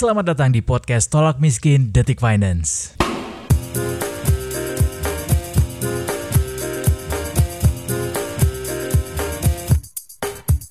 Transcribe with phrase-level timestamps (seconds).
[0.00, 2.96] Selamat datang di podcast Tolak Miskin Detik Finance.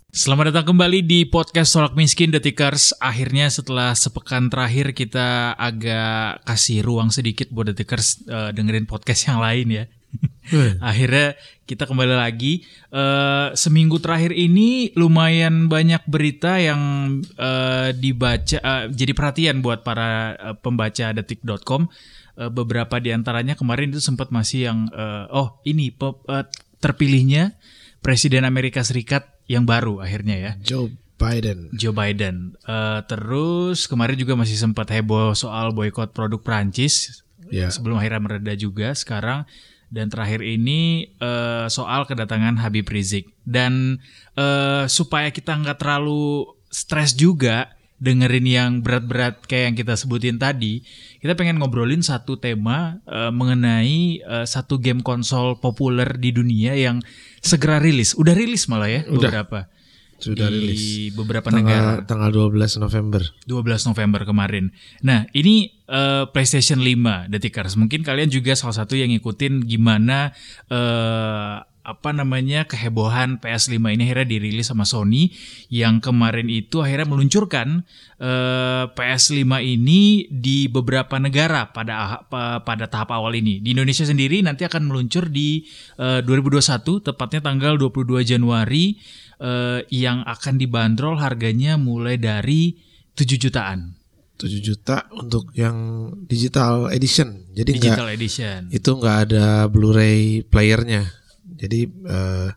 [0.09, 2.97] Selamat datang kembali di podcast Tolak Miskin Detikers.
[2.97, 9.37] Akhirnya setelah sepekan terakhir kita agak kasih ruang sedikit buat Detikers uh, dengerin podcast yang
[9.45, 9.85] lain ya.
[10.89, 11.37] Akhirnya
[11.69, 12.65] kita kembali lagi.
[12.89, 16.81] Uh, seminggu terakhir ini lumayan banyak berita yang
[17.37, 21.89] uh, dibaca, uh, jadi perhatian buat para uh, pembaca detik.com.
[22.39, 26.45] Uh, beberapa di antaranya kemarin itu sempat masih yang, uh, oh ini uh,
[26.79, 27.59] terpilihnya
[27.99, 30.51] Presiden Amerika Serikat yang baru akhirnya ya.
[30.63, 30.87] Joe
[31.19, 31.67] Biden.
[31.75, 32.55] Joe Biden.
[32.63, 37.21] Uh, terus kemarin juga masih sempat heboh soal boykot produk Prancis.
[37.51, 37.73] Yeah.
[37.73, 39.43] Sebelum akhirnya mereda juga sekarang
[39.89, 43.97] dan terakhir ini uh, soal kedatangan Habib Rizik dan
[44.37, 50.81] uh, supaya kita nggak terlalu stres juga dengerin yang berat-berat kayak yang kita sebutin tadi,
[51.19, 57.03] kita pengen ngobrolin satu tema uh, mengenai uh, satu game konsol populer di dunia yang
[57.43, 58.15] segera rilis.
[58.15, 59.27] Udah rilis malah ya Udah.
[59.27, 59.59] beberapa.
[60.19, 60.83] Sudah di rilis.
[61.15, 62.07] beberapa tanggal, negara.
[62.07, 63.21] Tanggal 12 November.
[63.47, 64.75] 12 November kemarin.
[64.99, 67.79] Nah, ini uh, PlayStation 5 Detikers.
[67.79, 70.35] Mungkin kalian juga salah satu yang ngikutin gimana
[70.67, 75.33] uh, apa namanya kehebohan PS5 ini akhirnya dirilis sama Sony
[75.73, 77.81] yang kemarin itu akhirnya meluncurkan
[78.21, 82.21] uh, PS5 ini di beberapa negara pada
[82.61, 83.57] pada tahap awal ini.
[83.57, 85.65] Di Indonesia sendiri nanti akan meluncur di
[85.97, 89.01] uh, 2021 tepatnya tanggal 22 Januari
[89.41, 92.77] uh, yang akan dibanderol harganya mulai dari
[93.17, 93.97] 7 jutaan.
[94.39, 97.49] 7 juta untuk yang digital edition.
[97.51, 98.59] Jadi digital enggak, edition.
[98.71, 101.18] Itu nggak ada Blu-ray playernya.
[101.59, 102.49] Jadi eh,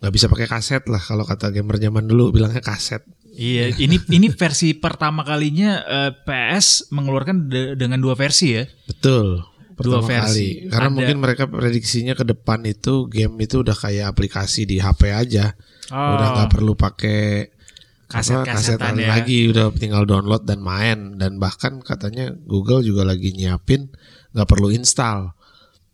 [0.00, 3.04] nggak uh, bisa pakai kaset lah kalau kata gamer zaman dulu bilangnya kaset.
[3.36, 8.64] Iya, ini ini versi pertama kalinya uh, eh, PS mengeluarkan de dengan dua versi ya.
[8.88, 9.44] Betul.
[9.76, 10.64] Dua versi.
[10.64, 10.72] Kali.
[10.72, 10.96] Karena Ada...
[10.96, 15.52] mungkin mereka prediksinya ke depan itu game itu udah kayak aplikasi di HP aja.
[15.92, 16.16] Oh.
[16.16, 17.52] Udah nggak perlu pakai
[18.06, 18.94] kaset kaset ya.
[19.10, 23.90] lagi udah tinggal download dan main dan bahkan katanya Google juga lagi nyiapin
[24.30, 25.34] nggak perlu install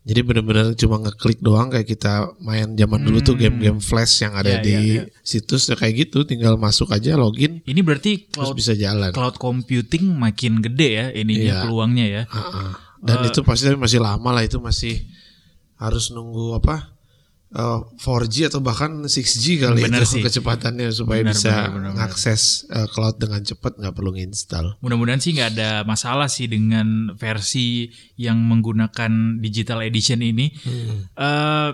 [0.03, 3.07] jadi benar-benar cuma ngeklik doang kayak kita main zaman hmm.
[3.07, 3.41] dulu tuh hmm.
[3.47, 5.05] game-game flash yang ada yeah, di yeah, yeah.
[5.23, 7.63] situs ya kayak gitu, tinggal masuk aja login.
[7.63, 9.15] Ini berarti cloud, terus bisa jalan.
[9.15, 11.61] Cloud computing makin gede ya ininya yeah.
[11.63, 12.23] peluangnya ya.
[12.27, 12.71] Uh -uh.
[12.99, 15.07] Dan uh, itu pasti masih lama lah itu masih
[15.79, 16.92] harus nunggu apa?
[17.53, 20.23] Uh, eh, 4G atau bahkan 6G kali bener itu sih.
[20.25, 22.41] kecepatannya supaya bener, bisa bener, bener, mengakses
[22.73, 24.77] uh, cloud dengan cepat nggak perlu nginstal.
[24.81, 30.49] Mudah-mudahan sih nggak ada masalah sih dengan versi yang menggunakan digital edition ini.
[30.65, 31.07] Hmm.
[31.13, 31.71] Uh,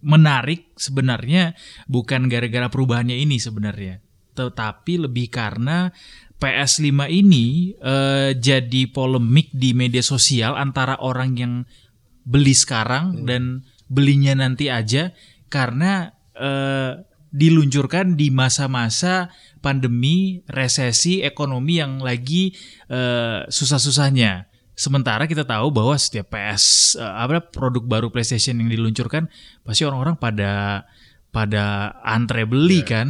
[0.00, 1.52] menarik sebenarnya
[1.84, 4.00] bukan gara-gara perubahannya ini sebenarnya,
[4.32, 5.92] tetapi lebih karena
[6.40, 11.52] PS5 ini uh, jadi polemik di media sosial antara orang yang
[12.24, 13.24] beli sekarang hmm.
[13.28, 13.42] dan
[13.90, 15.10] belinya nanti aja
[15.50, 19.30] karena eh, diluncurkan di masa-masa
[19.62, 22.54] pandemi, resesi ekonomi yang lagi
[22.86, 24.46] eh, susah-susahnya.
[24.78, 29.26] Sementara kita tahu bahwa setiap PS eh, apa produk baru PlayStation yang diluncurkan
[29.66, 30.86] pasti orang-orang pada
[31.30, 32.88] pada antre beli ya.
[32.88, 33.08] kan.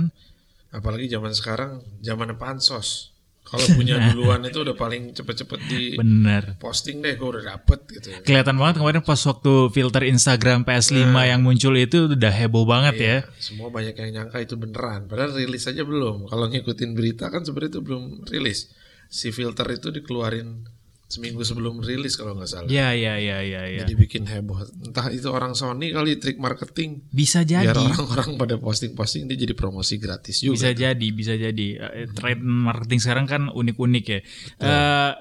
[0.73, 1.71] Apalagi zaman sekarang
[2.01, 3.10] zaman pansos.
[3.51, 6.55] Kalau punya duluan itu udah paling cepet-cepet di Bener.
[6.63, 8.15] posting deh, gue udah dapet gitu.
[8.23, 12.95] Kelihatan banget kemarin pas waktu filter Instagram PS5 nah, yang muncul itu udah heboh banget
[13.03, 13.43] iya, ya.
[13.43, 16.31] Semua banyak yang nyangka itu beneran, padahal rilis aja belum.
[16.31, 18.71] Kalau ngikutin berita kan sebenarnya itu belum rilis.
[19.11, 20.80] Si filter itu dikeluarin
[21.11, 22.71] seminggu sebelum rilis kalau nggak salah.
[22.71, 23.63] Iya iya iya iya.
[23.67, 23.79] Ya.
[23.83, 24.63] Jadi bikin heboh.
[24.87, 27.03] Entah itu orang Sony kali trik marketing.
[27.11, 27.67] Bisa jadi.
[27.67, 30.55] Biar orang-orang pada posting-posting dia jadi promosi gratis juga.
[30.55, 31.69] Bisa jadi, bisa jadi.
[31.83, 34.21] Uh, trend marketing sekarang kan unik-unik ya.
[34.63, 35.13] Uh,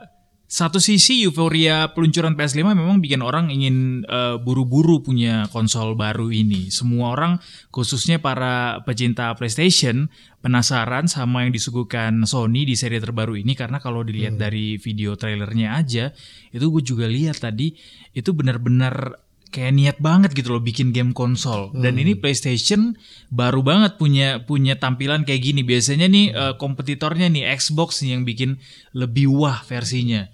[0.50, 6.74] satu sisi euforia peluncuran PS5 memang bikin orang ingin uh, buru-buru punya konsol baru ini.
[6.74, 7.38] Semua orang
[7.70, 10.10] khususnya para pecinta PlayStation
[10.42, 14.42] penasaran sama yang disuguhkan Sony di seri terbaru ini karena kalau dilihat hmm.
[14.42, 16.18] dari video trailernya aja
[16.50, 17.78] itu gue juga lihat tadi
[18.18, 21.82] itu benar-benar kayak niat banget gitu loh bikin game konsol hmm.
[21.82, 22.98] dan ini PlayStation
[23.34, 28.24] baru banget punya punya tampilan kayak gini biasanya nih uh, kompetitornya nih Xbox nih yang
[28.26, 28.62] bikin
[28.94, 30.30] lebih wah versinya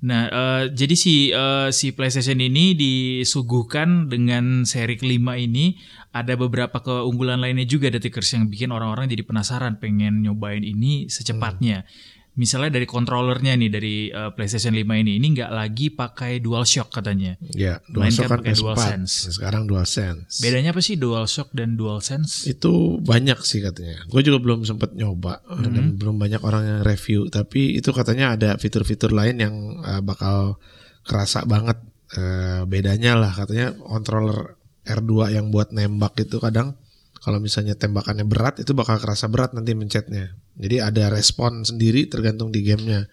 [0.00, 5.76] nah uh, jadi si uh, si PlayStation ini disuguhkan dengan seri kelima ini
[6.10, 11.84] ada beberapa keunggulan lainnya juga detikers yang bikin orang-orang jadi penasaran pengen nyobain ini secepatnya
[11.84, 12.19] hmm.
[12.38, 17.34] Misalnya dari kontrolernya nih dari uh, PlayStation 5 ini ini nggak lagi pakai DualShock katanya.
[17.54, 19.34] Ya, DualShock kan pakai DualSense.
[19.34, 20.38] Sekarang DualSense.
[20.38, 22.46] Bedanya apa sih DualShock dan DualSense?
[22.46, 24.06] Itu banyak sih katanya.
[24.06, 25.62] Gue juga belum sempat nyoba mm -hmm.
[25.74, 27.26] dan belum banyak orang yang review.
[27.26, 30.62] Tapi itu katanya ada fitur-fitur lain yang uh, bakal
[31.02, 31.82] kerasa banget
[32.14, 33.34] uh, bedanya lah.
[33.34, 36.78] Katanya controller R2 yang buat nembak itu kadang
[37.20, 40.32] kalau misalnya tembakannya berat itu bakal kerasa berat nanti mencetnya.
[40.56, 43.04] Jadi ada respon sendiri tergantung di gamenya.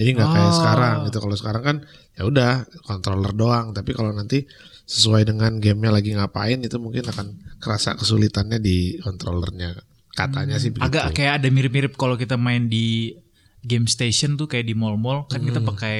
[0.00, 0.32] Jadi nggak oh.
[0.32, 1.18] kayak sekarang gitu.
[1.20, 1.76] Kalau sekarang kan
[2.16, 3.76] ya udah controller doang.
[3.76, 4.48] Tapi kalau nanti
[4.88, 7.26] sesuai dengan gamenya lagi ngapain itu mungkin akan
[7.60, 9.76] kerasa kesulitannya di controllernya.
[10.16, 10.62] Katanya hmm.
[10.64, 10.88] sih begitu.
[10.88, 13.12] Agak kayak ada mirip-mirip kalau kita main di
[13.60, 15.48] game station tuh kayak di mall-mall kan hmm.
[15.52, 15.96] kita pakai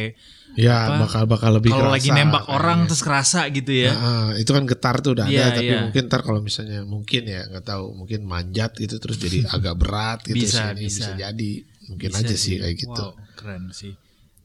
[0.58, 2.58] Ya apa, bakal bakal lebih kalau lagi nembak kayaknya.
[2.58, 3.94] orang terus kerasa gitu ya.
[3.94, 5.82] Nah, itu kan getar tuh udah yeah, ada tapi yeah.
[5.86, 10.26] mungkin ntar kalau misalnya mungkin ya nggak tahu mungkin manjat gitu terus jadi agak berat
[10.26, 11.06] gitu bisa, sini bisa.
[11.06, 11.52] bisa jadi
[11.86, 13.06] mungkin bisa aja sih kayak gitu.
[13.14, 13.94] Wow, keren sih.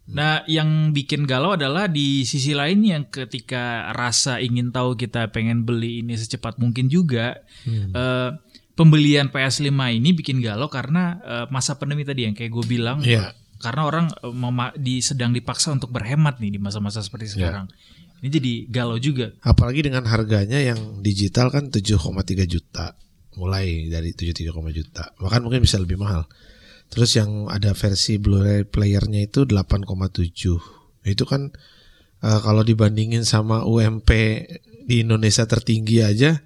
[0.06, 5.66] Nah, yang bikin galau adalah di sisi lain yang ketika rasa ingin tahu kita pengen
[5.66, 7.90] beli ini secepat mungkin juga hmm.
[7.98, 8.38] uh,
[8.76, 13.00] pembelian PS5 ini bikin galau karena uh, masa pandemi tadi yang kayak gue bilang.
[13.02, 13.32] Yeah
[13.66, 17.50] karena orang uh, di sedang dipaksa untuk berhemat nih di masa-masa seperti ya.
[17.50, 17.66] sekarang.
[17.72, 18.22] Yeah.
[18.22, 19.34] Ini jadi galau juga.
[19.42, 22.96] Apalagi dengan harganya yang digital kan 7,3 juta.
[23.36, 25.12] Mulai dari 73, juta.
[25.20, 26.24] Bahkan mungkin bisa lebih mahal.
[26.88, 31.04] Terus yang ada versi Blu-ray playernya itu 8,7.
[31.06, 31.52] Itu kan
[32.24, 34.10] uh, kalau dibandingin sama UMP
[34.86, 36.40] di Indonesia tertinggi aja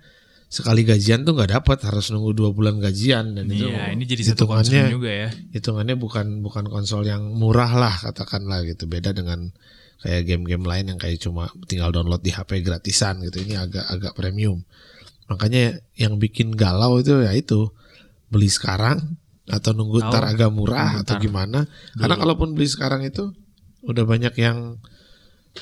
[0.49, 4.33] sekali gajian tuh nggak dapat harus nunggu dua bulan gajian dan itu iya, ini jadi
[4.33, 5.29] satu hitungannya juga ya.
[5.53, 8.89] hitungannya bukan bukan konsol yang murah lah katakanlah gitu.
[8.89, 9.53] Beda dengan
[10.01, 13.45] kayak game-game lain yang kayak cuma tinggal download di HP gratisan gitu.
[13.45, 14.65] Ini agak agak premium.
[15.29, 17.69] Makanya yang bikin galau itu ya itu.
[18.29, 19.17] Beli sekarang
[19.49, 21.65] atau nunggu oh, ntar agak murah atau gimana.
[21.65, 22.01] Dulu.
[22.01, 23.33] karena kalaupun beli sekarang itu
[23.85, 24.81] udah banyak yang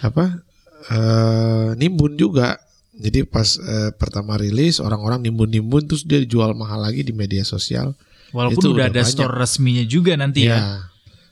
[0.03, 0.43] apa
[0.91, 2.59] uh, nimbun juga
[2.97, 7.93] jadi pas eh, pertama rilis orang-orang nimbun-nimbun terus dia dijual mahal lagi di media sosial.
[8.33, 9.13] Walaupun itu udah, udah ada banyak.
[9.13, 10.57] store resminya juga nanti ya.
[10.57, 10.61] ya.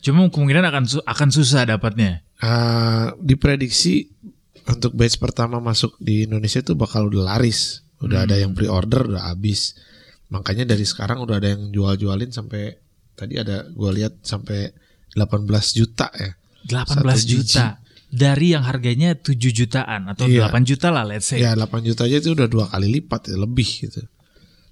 [0.06, 2.22] Cuma kemungkinan akan akan susah dapatnya.
[2.38, 4.14] Uh, diprediksi
[4.70, 7.82] untuk batch pertama masuk di Indonesia itu bakal udah laris.
[8.00, 8.28] Udah hmm.
[8.30, 9.74] ada yang pre-order udah habis.
[10.30, 12.78] Makanya dari sekarang udah ada yang jual-jualin sampai
[13.18, 14.70] tadi ada gua lihat sampai
[15.18, 16.38] 18 juta ya.
[16.70, 17.82] 18 juta
[18.16, 20.48] dari yang harganya 7 jutaan atau iya.
[20.48, 21.44] 8 juta lah let's say.
[21.44, 24.08] Ya 8 juta aja itu udah dua kali lipat ya, lebih gitu.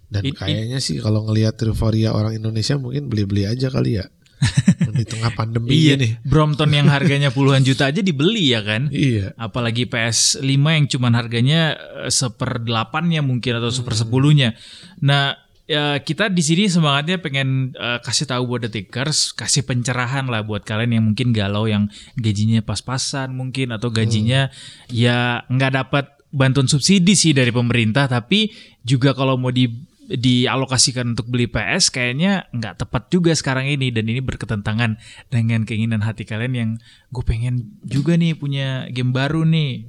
[0.07, 4.07] Dan it, kayaknya it, sih kalau ngelihat euforia orang Indonesia mungkin beli-beli aja kali ya.
[4.94, 6.22] di tengah pandemi iya, nih.
[6.22, 8.92] Brompton yang harganya puluhan juta aja dibeli ya kan?
[8.92, 9.34] Iya.
[9.40, 11.62] Apalagi PS5 yang cuman harganya
[12.06, 14.54] eh, seper delapannya mungkin atau seper sepuluhnya.
[15.01, 20.44] Nah ya kita di sini semangatnya pengen uh, kasih tahu buat detikers, kasih pencerahan lah
[20.44, 21.88] buat kalian yang mungkin galau yang
[22.19, 24.92] gajinya pas-pasan mungkin atau gajinya hmm.
[24.92, 28.50] ya nggak dapat bantuan subsidi sih dari pemerintah tapi
[28.81, 29.69] juga kalau mau di
[30.04, 35.00] dialokasikan untuk beli PS kayaknya nggak tepat juga sekarang ini dan ini berketentangan
[35.31, 36.69] dengan keinginan hati kalian yang
[37.07, 39.88] gue pengen juga nih punya game baru nih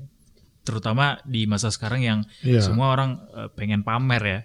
[0.63, 2.63] terutama di masa sekarang yang yeah.
[2.63, 4.41] semua orang uh, pengen pamer ya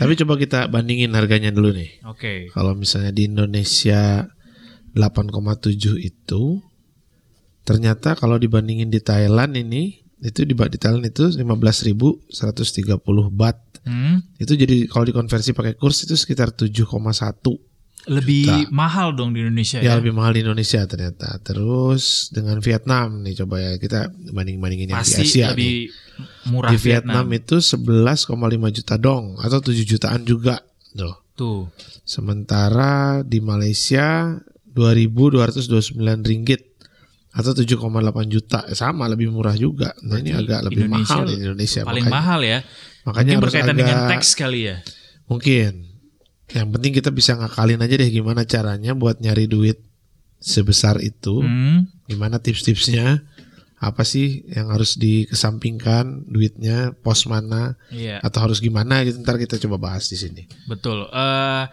[0.00, 2.02] Tapi coba kita bandingin harganya dulu nih.
[2.06, 2.18] Oke.
[2.18, 2.38] Okay.
[2.50, 4.26] Kalau misalnya di Indonesia
[4.94, 6.42] 8,7 itu
[7.62, 12.26] ternyata kalau dibandingin di Thailand ini itu di, di Thailand itu 15.130
[13.30, 13.58] baht.
[13.86, 14.18] Hmm.
[14.40, 17.68] Itu jadi kalau dikonversi pakai kurs itu sekitar 7,1
[18.08, 18.72] lebih juta.
[18.72, 23.44] mahal dong di Indonesia ya, ya lebih mahal di Indonesia ternyata terus dengan Vietnam nih
[23.44, 26.26] coba ya kita banding bandingin yang di Asia lebih nih.
[26.46, 27.58] Murah di Vietnam, Vietnam.
[27.58, 30.62] itu 11,5 juta dong atau 7 jutaan juga
[30.94, 31.70] tuh tuh.
[32.02, 34.34] Sementara di Malaysia
[34.74, 35.94] 2.229
[36.26, 36.66] ringgit
[37.30, 38.66] atau 7,8 juta.
[38.74, 39.94] Sama lebih murah juga.
[40.02, 42.58] Nah ini agak lebih Indonesia mahal di Indonesia paling makanya, mahal ya.
[43.06, 44.76] makanya mungkin berkaitan agak, dengan teks kali ya.
[45.30, 45.72] Mungkin.
[46.48, 49.78] Yang penting kita bisa ngakalin aja deh gimana caranya buat nyari duit
[50.42, 51.44] sebesar itu.
[51.44, 51.86] Hmm.
[52.08, 53.22] Gimana tips-tipsnya?
[53.78, 58.18] Apa sih yang harus dikesampingkan duitnya, pos mana, yeah.
[58.20, 59.22] atau harus gimana gitu.
[59.22, 60.42] Ntar kita coba bahas di sini.
[60.66, 61.06] Betul.
[61.14, 61.64] Uh,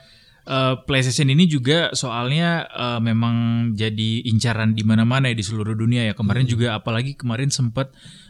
[0.45, 6.05] uh, PlayStation ini juga soalnya uh, memang jadi incaran di mana-mana ya di seluruh dunia
[6.05, 6.13] ya.
[6.13, 6.51] Kemarin hmm.
[6.53, 7.89] juga apalagi kemarin sempat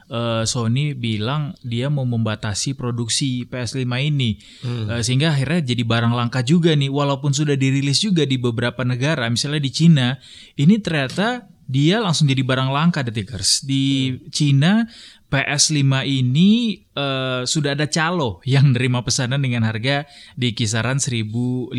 [0.09, 4.85] uh, Sony bilang dia mau membatasi produksi PS5 ini hmm.
[4.89, 9.29] uh, sehingga akhirnya jadi barang langka juga nih walaupun sudah dirilis juga di beberapa negara
[9.29, 10.07] misalnya di Cina
[10.59, 14.17] ini ternyata dia langsung jadi barang langka detikers di.
[14.29, 14.85] Cina
[15.25, 20.05] PS5 ini uh, sudah ada calo yang nerima pesanan dengan harga
[20.37, 21.73] di kisaran 1.500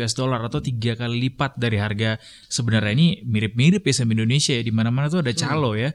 [0.00, 2.16] US dollar atau tiga kali lipat dari harga
[2.48, 5.80] sebenarnya ini mirip-mirip ya sama Indonesia ya di mana-mana tuh ada calo hmm.
[5.84, 5.90] ya.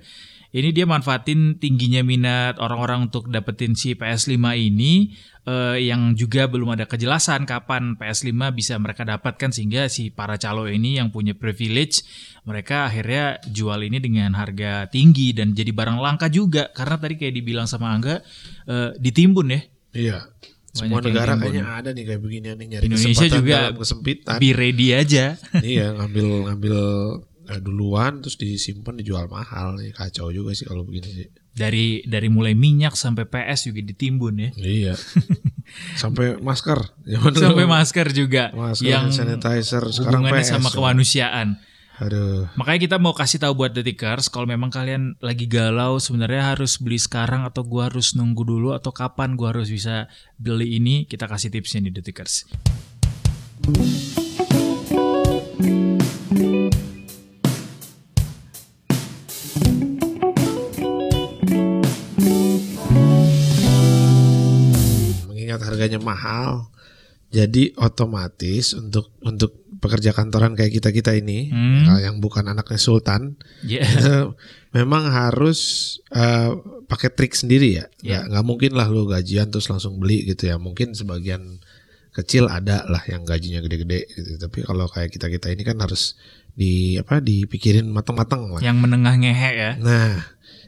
[0.54, 5.10] Ini dia manfaatin tingginya minat orang-orang untuk dapetin si PS5 ini
[5.50, 10.70] uh, yang juga belum ada kejelasan kapan PS5 bisa mereka dapatkan sehingga si para calo
[10.70, 12.06] ini yang punya privilege
[12.46, 17.34] mereka akhirnya jual ini dengan harga tinggi dan jadi barang langka juga karena tadi kayak
[17.34, 18.22] dibilang sama Angga
[18.70, 19.62] uh, ditimbun ya.
[19.94, 20.18] Iya.
[20.74, 24.38] Semua negara kayaknya ada nih kayak begini nih nyari Indonesia juga kesempitan.
[24.38, 25.38] Be ready aja.
[25.62, 26.78] iya, ngambil ngambil
[27.50, 29.80] eh, duluan terus disimpan dijual mahal.
[29.80, 31.28] Nih kacau juga sih kalau begini sih.
[31.54, 34.50] Dari dari mulai minyak sampai PS juga ditimbun ya.
[34.58, 34.96] Iya.
[35.98, 36.80] Sampai masker.
[37.34, 38.54] Sampai masker juga.
[38.54, 41.58] Masker yang sanitizer sekarang PS sama kemanusiaan.
[42.02, 42.50] Aduh.
[42.58, 46.98] Makanya kita mau kasih tahu buat detikers kalau memang kalian lagi galau sebenarnya harus beli
[46.98, 50.10] sekarang atau gua harus nunggu dulu atau kapan gua harus bisa
[50.42, 52.50] beli ini kita kasih tipsnya di detikers.
[65.64, 66.70] Harganya mahal.
[67.34, 71.98] Jadi otomatis untuk untuk pekerja kantoran kayak kita kita ini hmm.
[72.06, 73.84] yang bukan anaknya sultan, yeah.
[74.78, 76.54] memang harus uh,
[76.86, 77.86] pakai trik sendiri ya.
[78.06, 78.22] Yeah.
[78.30, 80.62] Gak, gak mungkin lah lu gajian terus langsung beli gitu ya.
[80.62, 81.58] Mungkin sebagian
[82.14, 84.38] kecil ada lah yang gajinya gede-gede gitu.
[84.38, 86.14] Tapi kalau kayak kita kita ini kan harus
[86.54, 88.62] di apa dipikirin matang-matang lah.
[88.62, 89.72] Yang menengah ngehe ya.
[89.82, 90.22] Nah,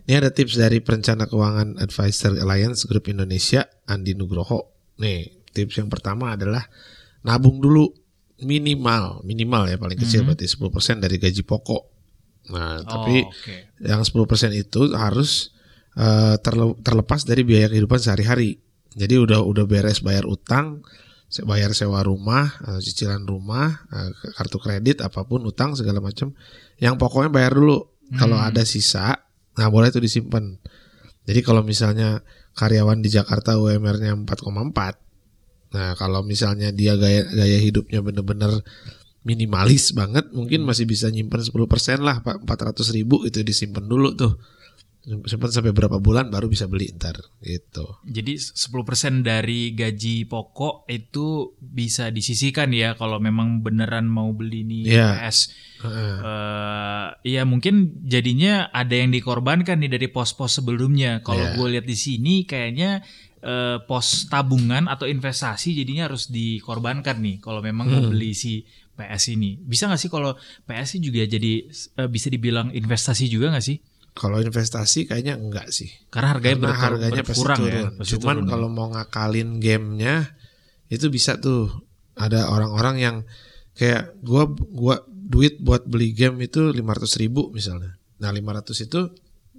[0.10, 5.90] ini ada tips dari perencana keuangan Advisor Alliance Group Indonesia Andi Nugroho Nih, tips yang
[5.92, 6.64] pertama adalah
[7.26, 7.88] nabung dulu
[8.44, 10.72] minimal, minimal ya paling kecil mm -hmm.
[10.72, 11.84] berarti 10% dari gaji pokok.
[12.52, 13.72] Nah, oh, tapi okay.
[13.82, 14.12] yang 10%
[14.54, 15.56] itu harus
[15.98, 18.60] uh, terle terlepas dari biaya kehidupan sehari-hari.
[18.96, 20.86] Jadi udah udah beres bayar utang,
[21.48, 26.36] bayar sewa rumah, uh, cicilan rumah, uh, kartu kredit, apa pun utang segala macam.
[26.78, 27.80] Yang pokoknya bayar dulu.
[27.82, 28.22] Hmm.
[28.22, 29.18] Kalau ada sisa,
[29.58, 30.62] nah boleh itu disimpan.
[31.26, 32.22] Jadi kalau misalnya
[32.56, 35.76] karyawan di Jakarta UMR-nya 4,4.
[35.76, 38.64] Nah, kalau misalnya dia gaya gaya hidupnya bener-bener
[39.28, 40.68] minimalis banget, mungkin hmm.
[40.72, 41.52] masih bisa nyimpen 10%
[42.00, 44.40] lah, 400 ribu itu disimpan dulu tuh
[45.06, 47.14] simpan sampai berapa bulan baru bisa beli ntar
[47.46, 48.02] gitu.
[48.10, 54.84] Jadi 10% dari gaji pokok itu bisa disisihkan ya kalau memang beneran mau beli nih
[54.90, 55.14] yeah.
[55.30, 55.54] PS.
[55.86, 55.90] Uh.
[56.26, 61.22] Uh, ya mungkin jadinya ada yang dikorbankan nih dari pos-pos sebelumnya.
[61.22, 61.54] Kalau yeah.
[61.54, 63.06] gue lihat di sini kayaknya
[63.46, 67.94] uh, pos tabungan atau investasi jadinya harus dikorbankan nih kalau memang hmm.
[67.94, 68.66] mau beli si
[68.98, 69.60] PS ini.
[69.62, 70.34] Bisa nggak sih kalau
[70.66, 71.54] PS ini juga jadi
[72.02, 73.78] uh, bisa dibilang investasi juga nggak sih?
[74.16, 75.92] Kalau investasi kayaknya enggak sih.
[76.08, 77.58] Karena harganya, Karena harganya pasti turun.
[77.68, 78.74] Ya, pasti Cuman turun kalau ya.
[78.74, 80.16] mau ngakalin gamenya
[80.88, 81.68] itu bisa tuh
[82.16, 83.16] ada orang-orang yang
[83.76, 88.00] kayak gua gua duit buat beli game itu 500 ribu misalnya.
[88.24, 89.02] Nah 500 itu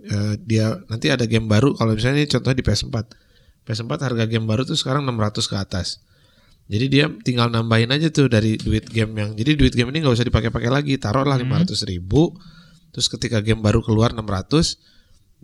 [0.08, 2.96] eh, dia nanti ada game baru kalau misalnya ini contohnya di PS4.
[3.68, 6.00] PS4 harga game baru tuh sekarang 600 ke atas.
[6.66, 9.30] Jadi dia tinggal nambahin aja tuh dari duit game yang.
[9.36, 10.96] Jadi duit game ini nggak usah dipakai-pakai lagi.
[10.96, 11.68] Taruhlah hmm.
[11.68, 12.34] 500 ribu
[12.96, 14.80] Terus ketika game baru keluar 600,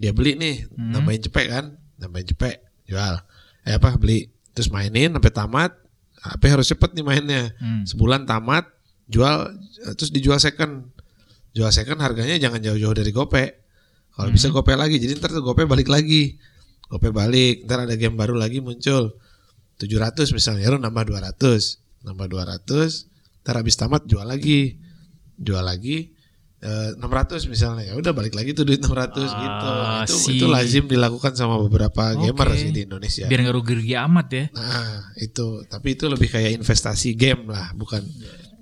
[0.01, 0.97] dia beli nih, hmm.
[0.97, 3.21] nambahin cepet kan, nambahin cepet, jual.
[3.69, 5.77] Eh apa beli, terus mainin sampai tamat.
[6.17, 7.53] HP harus cepet nih mainnya.
[7.61, 7.85] Hmm.
[7.85, 8.73] Sebulan tamat,
[9.05, 9.53] jual,
[10.01, 10.97] terus dijual second.
[11.53, 13.45] Jual second harganya jangan jauh-jauh dari gope.
[14.17, 14.37] Kalau hmm.
[14.41, 16.41] bisa gope lagi, jadi ntar tuh gope balik lagi.
[16.89, 19.13] Gope balik, ntar ada game baru lagi muncul.
[19.77, 21.37] 700 misalnya, lu nambah 200.
[22.01, 24.81] Nambah 200, ntar habis tamat jual lagi.
[25.37, 26.22] Jual lagi, Eh,
[26.63, 27.91] enam ratus misalnya.
[27.91, 29.71] Ya udah balik lagi tuh duit 600 ratus ah, gitu.
[30.07, 30.31] Itu si.
[30.39, 32.31] itu lazim dilakukan sama beberapa okay.
[32.31, 33.27] gamer sih di Indonesia.
[33.27, 34.45] Biar nggak rugi-rugi amat ya.
[34.55, 35.67] Nah itu.
[35.67, 38.03] Tapi itu lebih kayak investasi game lah bukan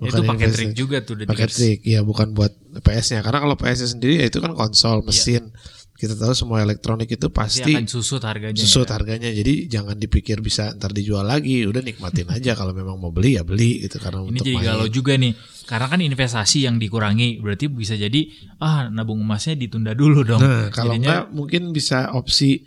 [0.01, 3.93] bukan itu pakai trik juga tuh pakai trik ya bukan buat PS-nya karena kalau PS
[3.93, 5.07] sendiri ya itu kan konsol iya.
[5.07, 5.45] mesin.
[5.53, 8.57] yeah kita tahu semua elektronik itu pasti, akan susut harganya.
[8.57, 8.97] Susut ya.
[8.97, 9.29] harganya.
[9.29, 11.69] Jadi jangan dipikir bisa ntar dijual lagi.
[11.69, 15.21] Udah nikmatin aja kalau memang mau beli ya beli gitu karena Ini jadi galau juga
[15.21, 15.37] nih.
[15.69, 18.33] Karena kan investasi yang dikurangi berarti bisa jadi
[18.65, 20.41] ah nabung emasnya ditunda dulu dong.
[20.41, 22.65] Nah, kalau Jadinya, enggak mungkin bisa opsi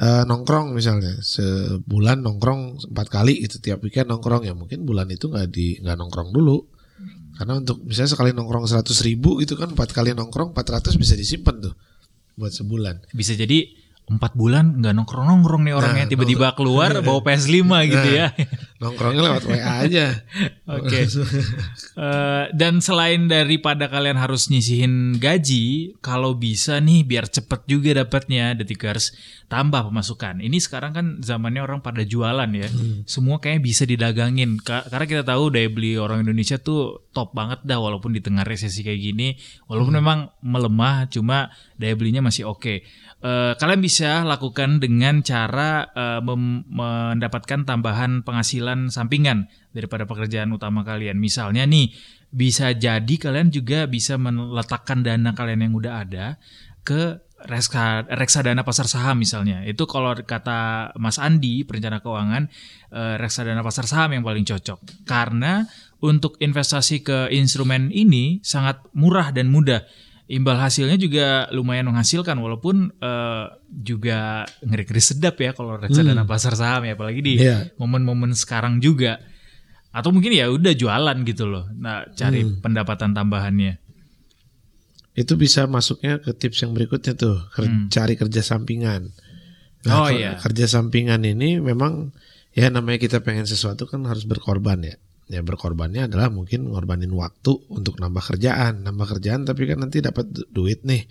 [0.00, 5.28] uh, nongkrong misalnya sebulan nongkrong empat kali itu tiap weekend nongkrong ya mungkin bulan itu
[5.28, 6.64] nggak di nggak nongkrong dulu
[7.34, 11.70] karena untuk misalnya sekali nongkrong seratus ribu itu kan empat kali nongkrong 400 bisa disimpan
[11.70, 11.74] tuh
[12.34, 13.10] buat sebulan.
[13.14, 13.70] Bisa jadi
[14.04, 18.36] empat bulan nggak nongkrong nongkrong nih orangnya nah, tiba-tiba keluar bawa PS5 gitu ya.
[18.84, 20.06] Nongkrongnya lewat WA aja.
[20.76, 20.92] Oke.
[20.92, 21.02] Okay.
[21.08, 21.24] uh,
[21.96, 28.52] eh, dan selain daripada kalian harus nyisihin gaji, kalau bisa nih biar cepet juga dapatnya
[28.52, 29.16] detikers
[29.48, 30.44] tambah pemasukan.
[30.44, 32.68] Ini sekarang kan zamannya orang pada jualan ya.
[32.68, 33.06] Hmm.
[33.06, 34.60] Semua kayaknya bisa didagangin.
[34.60, 38.82] Karena kita tahu daya beli orang Indonesia tuh top banget dah walaupun di tengah resesi
[38.82, 39.38] kayak gini.
[39.70, 40.00] Walaupun hmm.
[40.02, 42.60] memang melemah, cuma daya belinya masih oke.
[42.60, 42.78] Okay.
[43.24, 51.18] Uh, kalian bisa lakukan dengan cara uh, mendapatkan tambahan penghasilan sampingan daripada pekerjaan utama kalian.
[51.18, 51.92] Misalnya nih,
[52.34, 56.26] bisa jadi kalian juga bisa meletakkan dana kalian yang udah ada
[56.84, 59.62] ke reksa, reksadana pasar saham misalnya.
[59.64, 62.48] Itu kalau kata Mas Andi, perencana keuangan,
[62.92, 65.04] uh, reksadana pasar saham yang paling cocok.
[65.04, 65.64] Karena
[66.00, 69.84] untuk investasi ke instrumen ini sangat murah dan mudah
[70.24, 76.30] imbal hasilnya juga lumayan menghasilkan walaupun uh, juga ngeri-ngeri sedap ya kalau reksadana hmm.
[76.30, 77.68] pasar saham ya apalagi di yeah.
[77.76, 79.20] momen-momen sekarang juga
[79.92, 82.64] atau mungkin ya udah jualan gitu loh nah cari hmm.
[82.64, 83.76] pendapatan tambahannya
[85.14, 87.92] itu bisa masuknya ke tips yang berikutnya tuh hmm.
[87.92, 89.12] cari kerja sampingan
[89.84, 92.16] nah, oh iya kerja sampingan ini memang
[92.56, 94.96] ya namanya kita pengen sesuatu kan harus berkorban ya
[95.28, 100.28] ya berkorbannya adalah mungkin ngorbanin waktu untuk nambah kerjaan, nambah kerjaan tapi kan nanti dapat
[100.52, 101.08] duit nih.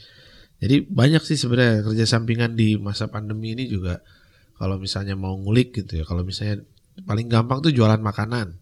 [0.63, 4.00] Jadi banyak sih sebenarnya kerja sampingan di masa pandemi ini juga
[4.55, 6.05] kalau misalnya mau ngulik gitu ya.
[6.05, 6.63] Kalau misalnya
[7.03, 8.62] paling gampang tuh jualan makanan.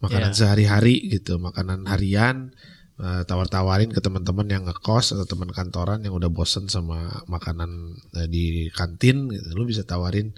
[0.00, 0.38] Makanan yeah.
[0.38, 2.52] sehari-hari gitu, makanan harian
[3.00, 8.28] uh, tawar-tawarin ke teman-teman yang ngekos atau teman kantoran yang udah bosen sama makanan uh,
[8.28, 9.48] di kantin gitu.
[9.56, 10.36] Lu bisa tawarin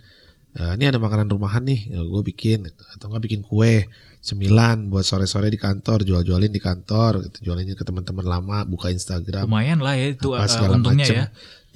[0.59, 2.83] uh, ini ada makanan rumahan nih, gue bikin gitu.
[2.95, 3.91] atau nggak bikin kue
[4.27, 9.47] sembilan buat sore-sore di kantor jual-jualin di kantor gitu jualinnya ke teman-teman lama buka Instagram.
[9.47, 11.17] Lumayan lah ya itu apa, uh, segala untungnya macem.
[11.17, 11.27] ya.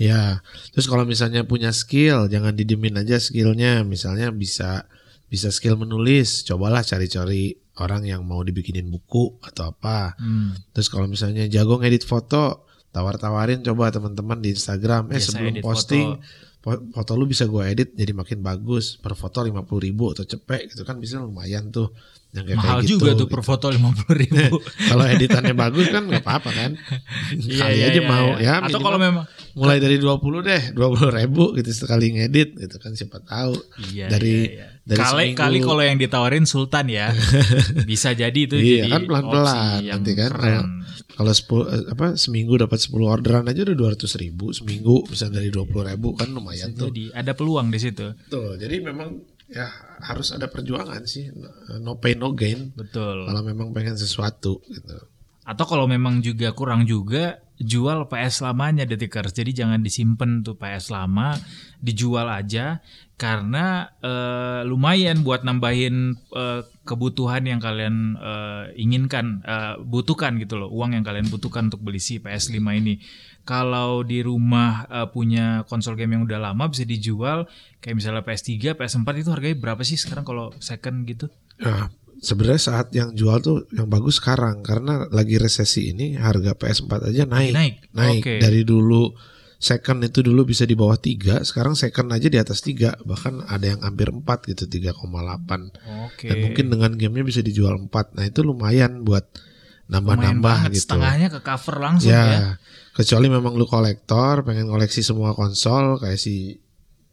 [0.01, 0.23] Ya
[0.75, 3.87] terus kalau misalnya punya skill jangan didemin aja skillnya.
[3.87, 4.91] Misalnya bisa
[5.31, 6.43] bisa skill menulis.
[6.43, 10.19] Cobalah cari-cari orang yang mau dibikinin buku atau apa.
[10.19, 10.59] Hmm.
[10.75, 15.15] terus kalau misalnya jago ngedit foto tawar-tawarin coba teman-teman di Instagram.
[15.15, 16.19] Eh Biasa sebelum posting
[16.59, 16.83] foto.
[16.91, 18.99] foto lu bisa gue edit jadi makin bagus.
[18.99, 21.95] Per foto lima puluh ribu atau cepet gitu kan bisa lumayan tuh
[22.31, 24.63] yang kayak Mahal kayak juga gitu, tuh per foto lima puluh ribu.
[24.91, 26.71] kalau editannya bagus kan nggak apa-apa kan.
[27.35, 28.55] iya, Kali iya, aja iya, mau iya.
[28.63, 28.67] ya.
[28.71, 29.27] Atau kalau memang
[29.59, 33.59] mulai dari dua puluh deh, dua puluh ribu gitu sekali ngedit gitu kan siapa tahu.
[33.91, 34.67] Iya, dari iya, iya.
[34.87, 35.41] dari kali seminggu.
[35.43, 37.11] kali kalau yang ditawarin Sultan ya
[37.91, 40.31] bisa jadi itu iya, jadi kan pelan-pelan nanti kan.
[41.11, 45.51] Kalau sepuluh apa seminggu dapat sepuluh orderan aja udah dua ratus ribu seminggu bisa dari
[45.51, 46.89] dua puluh ribu kan lumayan bisa tuh.
[46.95, 48.07] Jadi ada peluang di situ.
[48.31, 49.19] Tuh jadi memang
[49.51, 49.67] ya
[50.01, 51.29] harus ada perjuangan sih.
[51.83, 52.71] No pain no gain.
[52.73, 53.27] Betul.
[53.27, 54.97] Kalau memang pengen sesuatu gitu.
[55.43, 60.95] Atau kalau memang juga kurang juga jual PS lamanya detikers jadi jangan disimpan tuh PS
[60.95, 61.35] lama
[61.83, 62.79] dijual aja.
[63.21, 70.73] Karena uh, lumayan buat nambahin uh, kebutuhan yang kalian uh, inginkan uh, butuhkan gitu loh.
[70.73, 72.97] Uang yang kalian butuhkan untuk beli si PS5 ini
[73.45, 77.49] kalau di rumah uh, punya konsol game yang udah lama bisa dijual
[77.81, 81.27] kayak misalnya PS3, PS4 itu harganya berapa sih sekarang kalau second gitu?
[81.61, 81.89] Nah,
[82.21, 87.23] sebenarnya saat yang jual tuh yang bagus sekarang karena lagi resesi ini harga PS4 aja
[87.25, 87.53] naik.
[87.57, 87.75] Naik.
[87.97, 88.39] Naik okay.
[88.39, 89.11] dari dulu
[89.61, 93.77] second itu dulu bisa di bawah 3, sekarang second aja di atas 3, bahkan ada
[93.77, 94.97] yang hampir 4 gitu, 3,8.
[96.17, 96.29] Okay.
[96.33, 98.17] Dan mungkin dengan gamenya bisa dijual 4.
[98.17, 99.29] Nah, itu lumayan buat
[99.93, 100.89] nambah-nambah gitu.
[100.89, 102.25] Setengahnya ke cover langsung ya.
[102.25, 102.47] ya
[102.95, 106.59] kecuali memang lu kolektor pengen koleksi semua konsol kayak si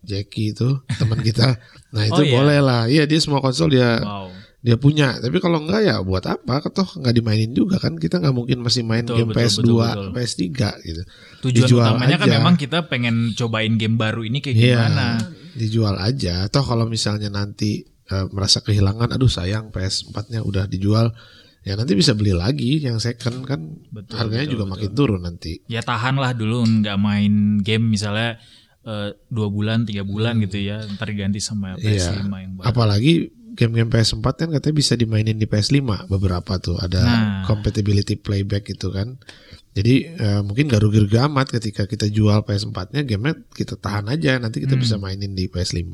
[0.07, 1.53] Jackie itu teman kita.
[1.87, 2.33] Nah itu oh, iya?
[2.35, 2.83] boleh lah.
[2.91, 4.27] Iya dia semua konsol dia wow.
[4.59, 5.15] dia punya.
[5.23, 6.59] Tapi kalau enggak ya buat apa?
[6.67, 7.95] Toh nggak dimainin juga kan?
[7.95, 10.43] Kita nggak mungkin masih main betul, game betul, PS2 betul, PS3
[10.83, 11.01] gitu.
[11.47, 12.31] Tujuan dijual utamanya kan aja.
[12.35, 15.07] kan memang kita pengen cobain game baru ini kayak iya, gimana?
[15.55, 16.35] dijual aja.
[16.51, 21.15] Toh kalau misalnya nanti uh, merasa kehilangan aduh sayang PS4 nya udah dijual
[21.67, 23.59] ya nanti bisa beli lagi yang second kan
[23.91, 24.73] betul, harganya betul, juga betul.
[24.79, 28.39] makin turun nanti ya tahan lah dulu nggak main game misalnya
[28.87, 30.43] uh, dua bulan tiga bulan hmm.
[30.47, 34.93] gitu ya ntar ganti sama PS5 ya, yang baru apalagi game-game PS4 kan katanya bisa
[34.93, 37.41] dimainin di PS5 beberapa tuh ada nah.
[37.43, 39.17] compatibility playback itu kan
[39.73, 44.61] jadi uh, mungkin gak rugi-rugi amat ketika kita jual PS4-nya gamenya kita tahan aja nanti
[44.61, 44.83] kita hmm.
[44.85, 45.89] bisa mainin di PS5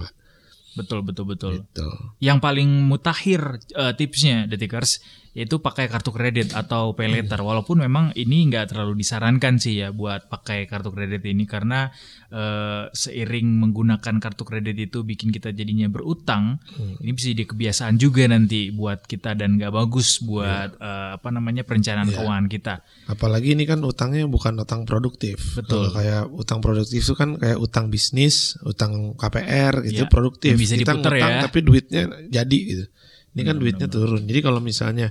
[0.76, 1.88] betul betul betul gitu.
[2.20, 5.00] yang paling mutakhir uh, tipsnya detikers
[5.34, 7.42] yaitu pakai kartu kredit atau pay later.
[7.42, 7.50] Hmm.
[7.50, 11.90] Walaupun memang ini nggak terlalu disarankan sih ya buat pakai kartu kredit ini karena
[12.30, 16.62] uh, seiring menggunakan kartu kredit itu bikin kita jadinya berutang.
[16.78, 17.02] Hmm.
[17.02, 20.86] Ini bisa jadi kebiasaan juga nanti buat kita dan nggak bagus buat yeah.
[20.86, 22.18] uh, apa namanya perencanaan yeah.
[22.22, 22.74] keuangan kita.
[23.10, 25.58] Apalagi ini kan utangnya bukan utang produktif.
[25.58, 25.90] Betul.
[25.90, 30.14] Kalau kayak utang produktif itu kan kayak utang bisnis, utang KPR gitu yeah.
[30.14, 30.54] produktif.
[30.54, 31.50] bisa kita ya.
[31.50, 32.86] tapi duitnya jadi gitu
[33.34, 33.98] Ini kan duitnya bener.
[33.98, 34.22] turun.
[34.30, 35.10] Jadi kalau misalnya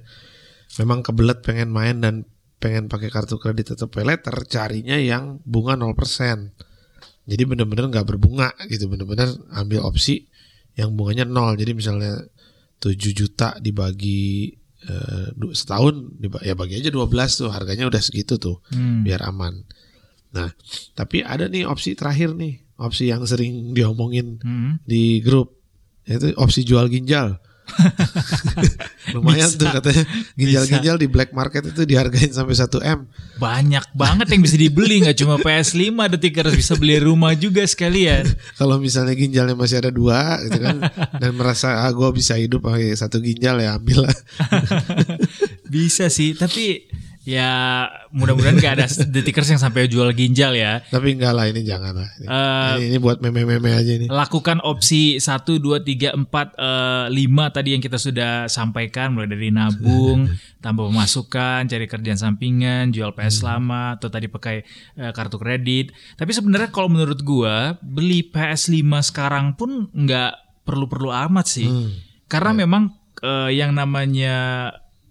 [0.78, 2.24] memang kebelet pengen main dan
[2.62, 5.90] pengen pakai kartu kredit atau pay letter, carinya yang bunga 0%.
[7.22, 10.30] Jadi bener-bener nggak berbunga gitu, bener-bener ambil opsi
[10.78, 11.58] yang bunganya nol.
[11.58, 12.22] Jadi misalnya
[12.78, 14.54] 7 juta dibagi
[14.90, 17.06] uh, setahun ya bagi aja 12
[17.38, 19.06] tuh harganya udah segitu tuh hmm.
[19.06, 19.62] biar aman.
[20.32, 20.48] Nah,
[20.96, 24.82] tapi ada nih opsi terakhir nih, opsi yang sering diomongin hmm.
[24.82, 25.60] di grup
[26.02, 27.38] yaitu opsi jual ginjal.
[29.14, 30.04] Lumayan bisa, tuh katanya
[30.36, 33.00] ginjal-ginjal di black market itu dihargain sampai 1 M.
[33.38, 38.26] Banyak banget yang bisa dibeli nggak cuma PS5 detik harus bisa beli rumah juga sekalian.
[38.60, 40.76] Kalau misalnya ginjalnya masih ada dua gitu kan
[41.18, 44.16] dan merasa ah gue bisa hidup pakai satu ginjal ya ambil lah.
[45.74, 46.86] bisa sih, tapi
[47.22, 50.82] Ya mudah-mudahan gak ada detikers yang sampai jual ginjal ya.
[50.90, 52.08] Tapi enggak lah ini jangan lah.
[52.18, 54.06] Ini, uh, ini, ini buat meme-meme aja ini.
[54.10, 56.26] Lakukan opsi 1, 2, 3, 4,
[56.58, 59.14] uh, 5 tadi yang kita sudah sampaikan.
[59.14, 60.26] Mulai dari nabung,
[60.64, 63.46] tambah pemasukan, cari kerjaan sampingan, jual PS hmm.
[63.46, 64.66] lama, atau tadi pakai
[64.98, 65.94] uh, kartu kredit.
[66.18, 68.82] Tapi sebenarnya kalau menurut gua beli PS5
[69.14, 71.70] sekarang pun nggak perlu-perlu amat sih.
[71.70, 71.94] Hmm.
[72.26, 72.58] Karena ya.
[72.66, 72.82] memang
[73.22, 74.34] uh, yang namanya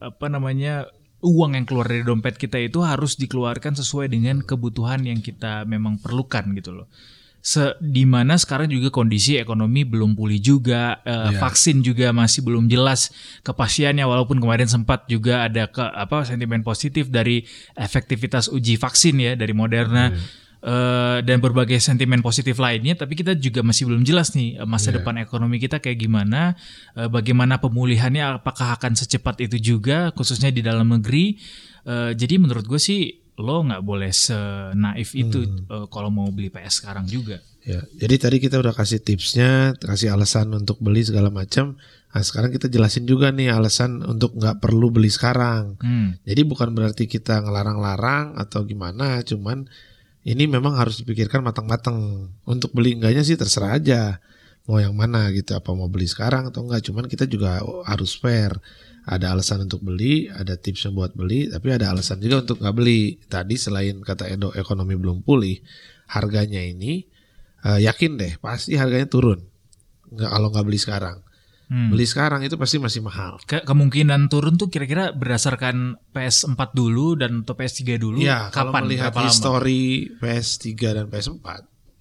[0.02, 0.90] apa namanya
[1.22, 6.02] uang yang keluar dari dompet kita itu harus dikeluarkan sesuai dengan kebutuhan yang kita memang
[6.02, 6.88] perlukan gitu loh.
[7.42, 11.42] Se di mana sekarang juga kondisi ekonomi belum pulih juga, uh, yeah.
[11.42, 13.10] vaksin juga masih belum jelas
[13.42, 17.42] kepastiannya walaupun kemarin sempat juga ada ke apa sentimen positif dari
[17.74, 20.14] efektivitas uji vaksin ya dari Moderna.
[20.14, 24.68] Hmm uh, dan berbagai sentimen positif lainnya, tapi kita juga masih belum jelas nih eh,
[24.70, 25.02] masa yeah.
[25.02, 26.54] depan ekonomi kita kayak gimana,
[26.98, 31.38] uh, bagaimana pemulihannya, apakah akan secepat itu juga, khususnya di dalam negeri.
[31.82, 35.66] Uh, jadi menurut gue sih lo nggak boleh senaif itu hmm.
[35.72, 37.42] uh, kalau mau beli PS sekarang juga.
[37.62, 41.78] Ya, jadi tadi kita udah kasih tipsnya, kasih alasan untuk beli segala macam.
[42.12, 45.78] Nah, sekarang kita jelasin juga nih alasan untuk nggak perlu beli sekarang.
[45.78, 46.18] Hmm.
[46.26, 49.70] Jadi bukan berarti kita ngelarang-larang atau gimana, cuman
[50.22, 52.30] ini memang harus dipikirkan matang-matang.
[52.46, 54.22] Untuk beli enggaknya sih terserah aja.
[54.70, 56.86] Mau yang mana gitu, apa mau beli sekarang atau enggak.
[56.86, 58.54] Cuman kita juga harus fair.
[59.02, 62.76] Ada alasan untuk beli, ada tips yang buat beli, tapi ada alasan juga untuk nggak
[62.78, 63.18] beli.
[63.26, 65.58] Tadi selain kata Edo ekonomi belum pulih,
[66.06, 67.10] harganya ini
[67.66, 69.42] uh, yakin deh pasti harganya turun.
[70.14, 71.18] Nggak kalau nggak beli sekarang.
[71.72, 71.88] Hmm.
[71.88, 73.40] Beli sekarang itu pasti masih mahal.
[73.48, 78.20] Ke kemungkinan turun tuh kira-kira berdasarkan PS4 dulu dan atau PS3 dulu.
[78.20, 78.84] Ya, kapan?
[78.84, 80.68] Kalau melihat histori PS3
[81.00, 81.48] dan PS4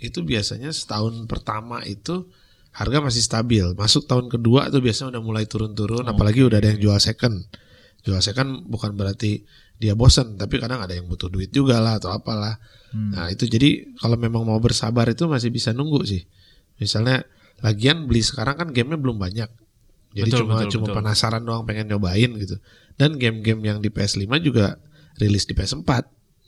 [0.03, 2.27] itu biasanya setahun pertama itu
[2.75, 3.63] harga masih stabil.
[3.79, 6.49] Masuk tahun kedua tuh biasanya udah mulai turun-turun, oh, apalagi okay.
[6.51, 7.47] udah ada yang jual second.
[8.03, 9.47] Jual second bukan berarti
[9.79, 12.59] dia bosen, tapi kadang ada yang butuh duit juga lah atau apalah.
[12.91, 13.15] Hmm.
[13.15, 16.27] Nah itu jadi kalau memang mau bersabar itu masih bisa nunggu sih.
[16.83, 17.23] Misalnya
[17.61, 19.51] Lagian beli sekarang kan gamenya belum banyak.
[20.11, 20.97] Jadi betul, cuma betul, cuma betul.
[20.99, 22.57] penasaran doang pengen nyobain gitu.
[22.99, 24.81] Dan game-game yang di PS5 juga
[25.23, 25.91] rilis di PS4.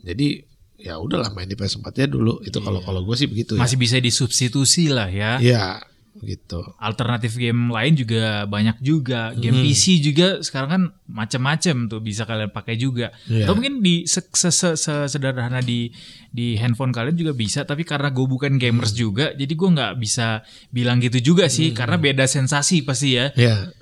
[0.02, 0.42] Jadi
[0.82, 2.42] ya udahlah main di PS4 ya dulu.
[2.42, 2.86] Itu kalau iya.
[2.90, 3.82] kalau gue sih begitu Masih ya.
[3.86, 5.38] bisa disubstitusi lah ya.
[5.38, 5.78] Iya,
[6.20, 6.60] gitu.
[6.76, 9.32] Alternatif game lain juga banyak juga.
[9.32, 9.64] Game hmm.
[9.64, 13.16] PC juga sekarang kan macam-macam tuh bisa kalian pakai juga.
[13.24, 13.48] Yeah.
[13.48, 15.88] Atau mungkin di sederhana di
[16.28, 17.64] di handphone kalian juga bisa.
[17.64, 19.00] Tapi karena gue bukan gamers hmm.
[19.00, 21.72] juga, jadi gue nggak bisa bilang gitu juga sih.
[21.72, 21.76] Hmm.
[21.80, 23.32] Karena beda sensasi pasti ya.
[23.32, 23.72] Ya,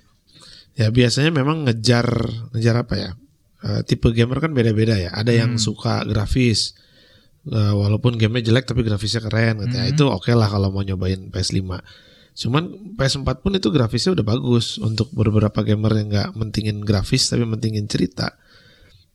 [0.78, 2.06] ya biasanya memang ngejar
[2.54, 3.10] ngejar apa ya?
[3.60, 5.10] Uh, tipe gamer kan beda-beda ya.
[5.10, 5.62] Ada yang hmm.
[5.62, 6.78] suka grafis.
[7.40, 9.84] Uh, walaupun gamenya jelek tapi grafisnya keren gitu ya.
[9.88, 9.92] Hmm.
[9.96, 11.80] Itu oke okay lah kalau mau nyobain PS5
[12.40, 17.44] Cuman PS4 pun itu grafisnya udah bagus untuk beberapa gamer yang nggak mentingin grafis tapi
[17.44, 18.32] mentingin cerita.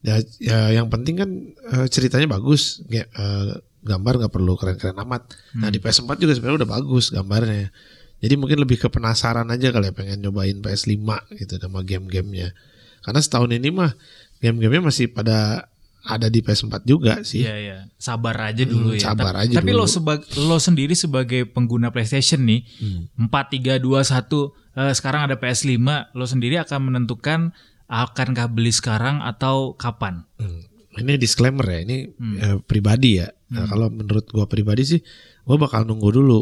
[0.06, 1.30] Ya, ya yang penting kan
[1.74, 5.34] uh, ceritanya bagus, ya, uh, gambar nggak perlu keren-keren amat.
[5.58, 5.66] Hmm.
[5.66, 7.74] Nah di PS4 juga sebenarnya udah bagus gambarnya.
[8.22, 10.94] Jadi mungkin lebih ke penasaran aja kali ya pengen nyobain PS5
[11.42, 12.54] gitu sama game-gamenya.
[13.02, 13.90] Karena setahun ini mah
[14.38, 15.66] game-gamenya masih pada
[16.06, 17.42] ada di PS4 juga sih.
[17.42, 17.78] Iya iya.
[17.98, 19.02] Sabar aja hmm, dulu hmm, ya.
[19.10, 19.82] Sabar aja Tapi dulu.
[19.82, 23.28] lo sebag lo sendiri sebagai pengguna PlayStation nih, hmm.
[23.28, 25.74] 4 3 2 1 uh, sekarang ada PS5,
[26.14, 27.50] lo sendiri akan menentukan
[27.90, 30.22] akankah beli sekarang atau kapan?
[30.38, 30.62] Hmm.
[30.96, 32.36] Ini disclaimer ya, ini hmm.
[32.40, 33.28] eh, pribadi ya.
[33.52, 33.70] Nah, hmm.
[33.70, 35.00] kalau menurut gua pribadi sih,
[35.44, 36.40] gua bakal nunggu dulu.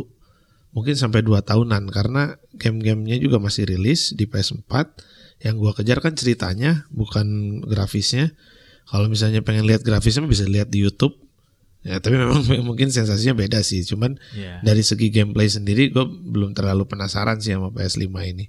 [0.75, 4.71] Mungkin sampai 2 tahunan karena game-gamenya juga masih rilis di PS4.
[5.43, 8.35] Yang gua kejar kan ceritanya, bukan grafisnya
[8.89, 11.17] kalau misalnya pengen lihat grafisnya bisa lihat di YouTube.
[11.85, 13.85] Ya, tapi memang mungkin sensasinya beda sih.
[13.85, 14.61] Cuman yeah.
[14.65, 18.49] dari segi gameplay sendiri gue belum terlalu penasaran sih sama PS5 ini.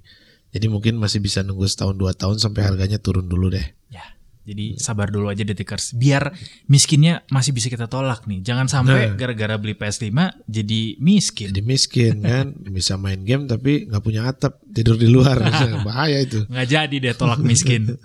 [0.56, 3.66] Jadi mungkin masih bisa nunggu setahun dua tahun sampai harganya turun dulu deh.
[3.92, 4.16] Ya.
[4.46, 5.92] Jadi sabar dulu aja detikers.
[5.98, 6.30] Biar
[6.70, 8.46] miskinnya masih bisa kita tolak nih.
[8.46, 9.18] Jangan sampai nah.
[9.18, 10.14] gara-gara beli PS5
[10.46, 11.50] jadi miskin.
[11.50, 15.42] Jadi miskin kan, bisa main game tapi nggak punya atap, tidur di luar,
[15.86, 16.46] bahaya itu.
[16.46, 17.98] Nggak jadi deh tolak miskin.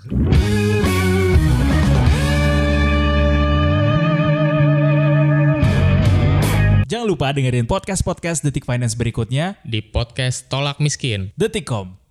[7.12, 11.28] Lupa dengerin podcast-podcast Detik Finance berikutnya di podcast Tolak Miskin.
[11.36, 12.01] Detikcom